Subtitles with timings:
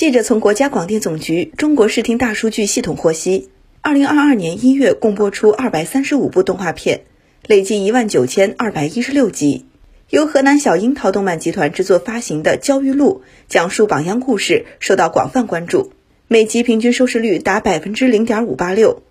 [0.00, 3.50] 记者从国家广电总局中国视听大数据系统获悉，
[3.82, 7.02] 二零二二年一月共播出二百三十五部动画片，
[7.46, 9.66] 累计一万九千二百一十六集。
[10.08, 15.92] 由河南小樱桃动漫集团制作发行的《焦裕禄》讲述榜样故事，受到广泛关注，
[16.28, 19.02] 每集平均收视率达百分之零点五八六，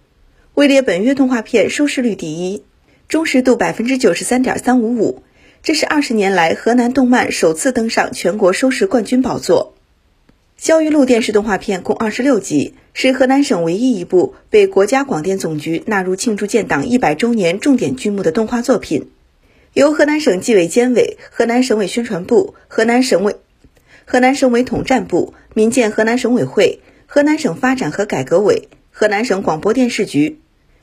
[0.56, 2.64] 位列本月动画片收视率第一，
[3.08, 5.22] 忠实度百分之九十三点三五五。
[5.62, 9.76] 这是二十年来河南动漫首次登上全国收视冠军宝座。
[10.62, 19.10] 《焦裕禄》电视动画片共二十六集，是河南省唯一一部被国家广电总局纳入庆祝建党一百周年重点剧目的动画作品。
[19.72, 23.38] 由河南省纪委监委、河南省委宣传部、河南省委、
[24.04, 30.40] 河南省委统战部、民建河南省委会、河南省发展和改革委、河南省广播电视局、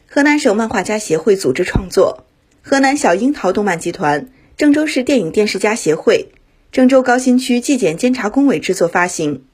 [0.09, 2.25] 河南省漫画家协会组织创作，
[2.63, 6.31] 河南小樱桃动漫集团、郑州市电影电视家协会、
[6.73, 9.45] 郑州高新区纪检监察工委制作发行。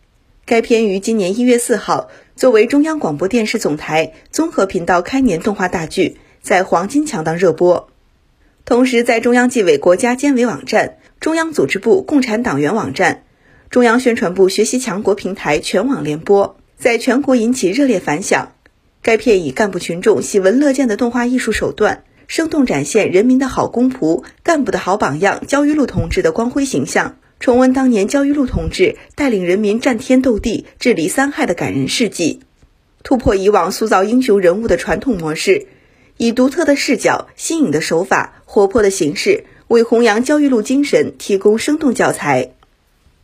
[0.44, 7.88] 该片于今年一月四号作为中央广播电视总台综合频道开年动画大剧，在黄金强档热播，
[8.64, 13.22] 同时在中央纪委国家监委网站、中央组织部共产党员网站、
[13.70, 18.52] 中央宣传部学习强国平台全网联播，在全国引起热烈反响。
[19.00, 27.16] 该片以干部群众喜闻乐见的动画艺术手段，生动展现人民的好公仆、干部的好榜样焦裕禄同志的光辉形象。
[27.42, 32.38] 重温当年焦裕禄同志带领人民战天斗地、治理三害的感人事迹，
[33.02, 35.66] 突破以往塑造英雄人物的传统模式，
[36.16, 42.52] 以独特的视角、新颖的手法、活泼的形式，为弘扬焦裕禄精神提供生动教材。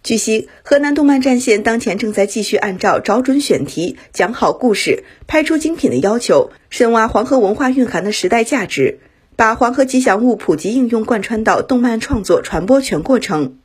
[0.03, 8.99] 据悉，河南动漫战线当前正在继续按照找准选题、讲好故事、拍出精品的要求，深挖黄河文化蕴含的时代价值，
[9.37, 13.59] 把黄河吉祥物普及应用贯穿到动漫创作传播全过程。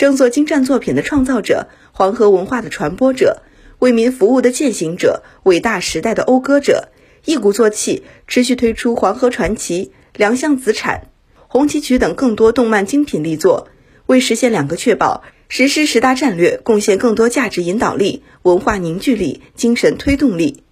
[0.00, 3.42] 争做精湛作品的创造者，黄河文化的传播者，
[3.80, 6.88] 为民服务的践行者，伟大时代的讴歌者，
[7.26, 9.84] 一鼓作气，持续推出《黄河传奇》
[10.16, 11.08] 《良乡子产》
[11.48, 13.68] 《红旗渠》等更多动漫精品力作，
[14.06, 20.62] 为实现两个确保，实施十大战略，贡献更多价值引导力、文化凝聚力、精神推动力。